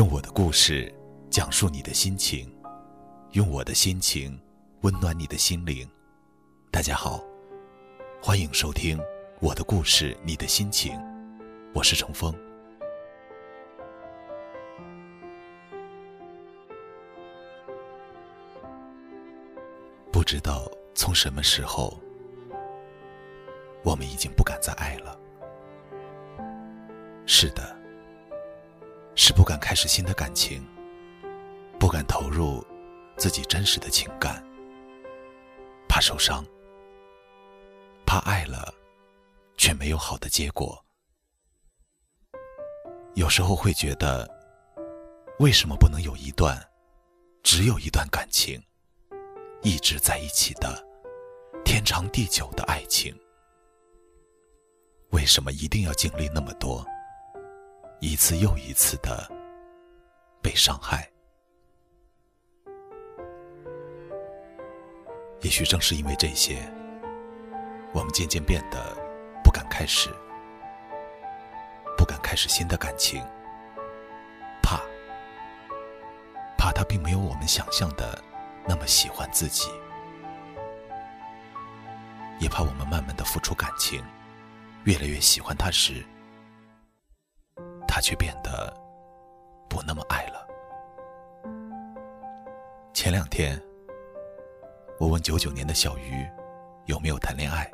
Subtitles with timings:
[0.00, 0.90] 用我的故事
[1.28, 2.50] 讲述你的心情，
[3.32, 4.40] 用我的心情
[4.80, 5.86] 温暖你的心灵。
[6.70, 7.22] 大家好，
[8.22, 8.96] 欢迎收听
[9.42, 10.94] 《我的故事，你的心情》，
[11.74, 12.34] 我是程峰。
[20.10, 22.00] 不知道从什么时候，
[23.84, 25.20] 我们已经不敢再爱了。
[27.26, 27.78] 是的，
[29.14, 30.66] 是不敢开始新的感情，
[31.78, 32.64] 不敢投入
[33.16, 34.42] 自己真实的情感，
[35.88, 36.44] 怕受伤，
[38.06, 38.72] 怕爱了
[39.56, 40.82] 却没有好的结果。
[43.14, 44.28] 有时候会觉得，
[45.38, 46.56] 为什么不能有一段，
[47.42, 48.62] 只有一段感情，
[49.62, 50.82] 一直在一起的
[51.64, 53.14] 天长地久的爱情？
[55.10, 56.86] 为什么一定要经历那么多？
[58.02, 59.30] 一次又一次的
[60.40, 61.06] 被伤害，
[65.42, 66.66] 也许正是因为这些，
[67.92, 68.96] 我们渐渐变得
[69.44, 70.08] 不敢开始，
[71.98, 73.22] 不敢开始新的感情，
[74.62, 74.80] 怕，
[76.56, 78.18] 怕他并没有我们想象的
[78.66, 79.68] 那么喜欢自己，
[82.38, 84.02] 也怕我们慢慢的付出感情，
[84.84, 86.02] 越来越喜欢他时。
[87.90, 88.72] 他却变得
[89.68, 90.46] 不那么爱了。
[92.94, 93.60] 前两天，
[95.00, 96.24] 我问九九年的小鱼
[96.84, 97.68] 有没有谈恋爱，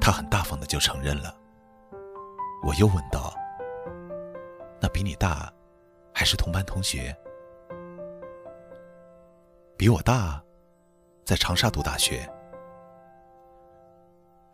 [0.00, 1.32] 他很大方的就承认了。
[2.64, 3.32] 我又问道
[4.82, 5.48] ：“那比你大，
[6.12, 7.16] 还是同班同学？
[9.76, 10.42] 比我大，
[11.24, 12.28] 在长沙读大学。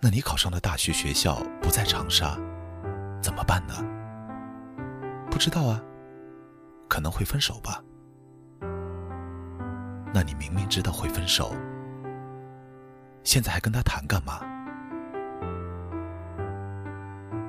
[0.01, 2.37] 那你考上的大学学校不在长沙，
[3.23, 3.75] 怎么办呢？”
[5.33, 5.83] 不知道啊，
[6.91, 7.83] 可能会分手吧。
[10.13, 11.57] 那你明明知道会分手，
[13.25, 14.41] 现在还跟他谈干嘛？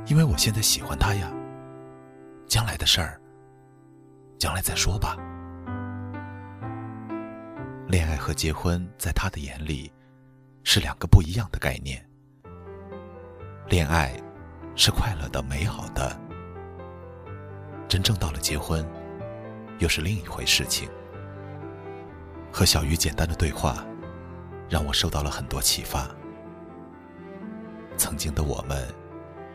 [0.06, 1.30] 因为我现在喜欢他呀。
[2.48, 3.20] 将来的事儿，
[4.38, 5.18] 将来再说吧。
[7.88, 9.92] 恋爱和结婚在他的眼里
[10.64, 12.02] 是两个不一样的概念。
[13.68, 14.14] 恋爱
[14.76, 16.23] 是快乐的、美好的。
[17.88, 18.86] 真正到了结婚，
[19.80, 20.90] 又是另一回事情。
[22.52, 23.84] 和小鱼简单的对话，
[24.70, 26.08] 让我受到了很多启发。
[27.98, 28.88] 曾经的我们，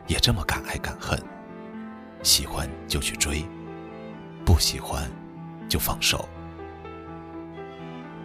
[0.06, 1.20] 也这么敢爱敢恨，
[2.22, 3.44] 喜欢就去追，
[4.44, 5.10] 不喜欢
[5.68, 6.28] 就放手。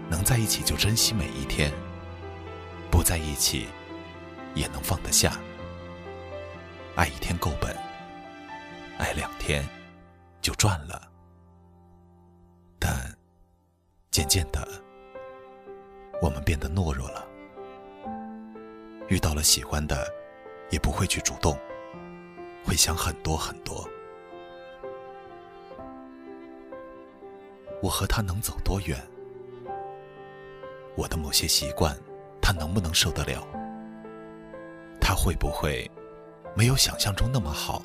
[0.10, 1.72] 能在一起就珍惜每一天，
[2.92, 3.68] 不在一起
[4.54, 5.40] 也能放得下。
[6.96, 7.76] 爱一天够本，
[9.00, 9.64] 爱两天。
[10.44, 11.10] 就赚了，
[12.78, 12.92] 但
[14.12, 14.68] 渐渐的，
[16.22, 17.26] 我们变得懦弱了。
[19.08, 20.06] 遇到了喜欢的，
[20.70, 21.58] 也不会去主动，
[22.66, 23.88] 会想很多很多。
[27.82, 29.02] 我和他能走多远？
[30.98, 31.98] 我的某些习惯，
[32.42, 33.48] 他能不能受得了？
[35.00, 35.90] 他会不会
[36.54, 37.82] 没有想象中那么好？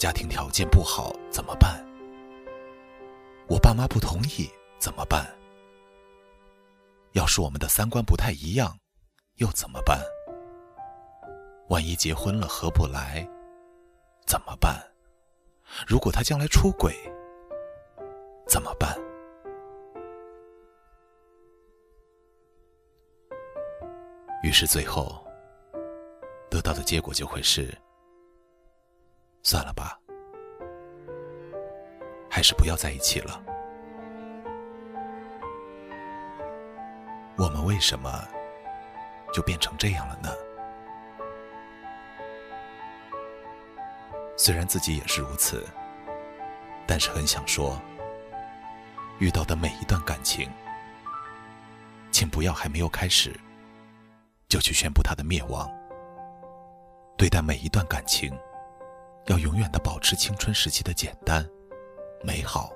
[0.00, 1.86] 家庭条件不好怎么办？
[3.50, 5.30] 我爸妈不同意怎么办？
[7.12, 8.74] 要是我们的三观不太一样，
[9.34, 10.02] 又怎么办？
[11.68, 13.28] 万一结婚了合不来，
[14.26, 14.82] 怎么办？
[15.86, 16.96] 如果他将来出轨，
[18.48, 18.98] 怎么办？
[24.42, 25.22] 于是最后
[26.48, 27.70] 得到的结果就会是。
[29.42, 29.98] 算了吧，
[32.30, 33.42] 还是不要在一起了。
[37.36, 38.24] 我们为什么
[39.32, 40.30] 就变成这样了呢？
[44.36, 45.66] 虽然自己也是如此，
[46.86, 47.78] 但是很想说，
[49.18, 50.48] 遇到的每一段感情，
[52.12, 53.38] 请不要还没有开始，
[54.48, 55.68] 就去宣布它的灭亡。
[57.16, 58.32] 对待每一段感情。
[59.26, 61.46] 要永远的保持青春时期的简单、
[62.22, 62.70] 美好，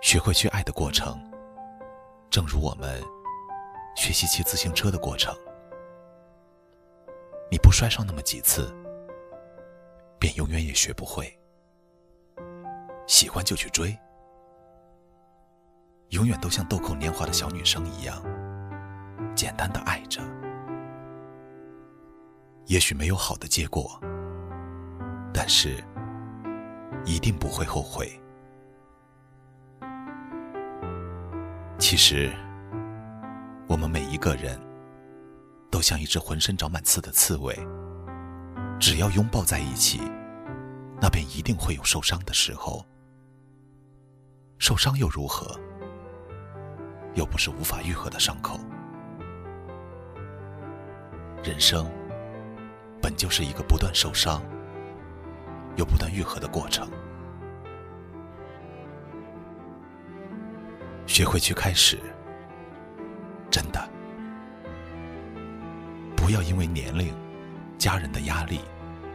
[0.00, 1.20] 学会去爱的过程，
[2.30, 3.02] 正如我们
[3.94, 5.34] 学习骑自行车的过程。
[7.50, 8.74] 你不摔上那么几次，
[10.18, 11.38] 便永远也学不会。
[13.06, 13.94] 喜欢就去追，
[16.10, 18.22] 永远都像豆蔻年华的小女生一样，
[19.34, 20.22] 简单的爱着。
[22.66, 24.00] 也许没有好的结果，
[25.34, 25.82] 但是
[27.04, 28.10] 一定不会后悔。
[31.78, 32.30] 其实，
[33.66, 34.60] 我们每一个人
[35.70, 37.58] 都像一只浑身长满刺的刺猬，
[38.78, 40.00] 只要拥抱在一起，
[41.00, 42.84] 那便一定会有受伤的时候。
[44.58, 45.58] 受伤又如何？
[47.14, 48.60] 又不是无法愈合的伤口。
[51.42, 51.90] 人生
[53.00, 54.42] 本就是一个不断受伤
[55.76, 56.90] 又不断愈合的过程。
[61.06, 61.98] 学会去开始，
[63.50, 63.88] 真的
[66.16, 67.14] 不要因为年龄、
[67.76, 68.60] 家人的压力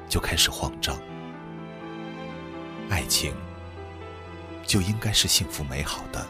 [0.08, 0.96] 就开始慌张。
[2.90, 3.34] 爱情
[4.64, 6.26] 就应该是幸福美好的。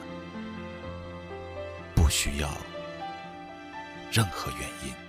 [1.96, 2.50] 不需要
[4.12, 5.05] 任何原因。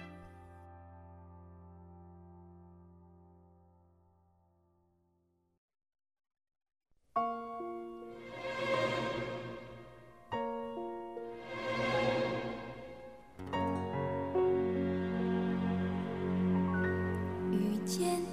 [17.87, 18.26] 见。